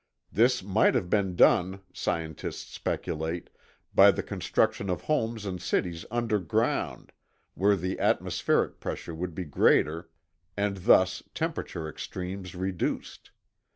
This 0.31 0.63
might 0.63 0.95
have 0.95 1.11
been 1.11 1.35
done, 1.35 1.81
scientists 1.93 2.73
speculate, 2.73 3.51
by 3.93 4.09
the 4.09 4.23
construction 4.23 4.89
of 4.89 5.01
homes 5.03 5.45
and 5.45 5.61
cities 5.61 6.07
underground 6.09 7.11
where 7.53 7.75
the 7.75 7.99
atmospheric 7.99 8.79
pressure 8.79 9.13
would 9.13 9.35
be 9.35 9.45
greater 9.45 10.09
and 10.57 10.77
thus 10.77 11.21
temperature 11.35 11.87
extremes 11.87 12.55
reduced. 12.55 13.29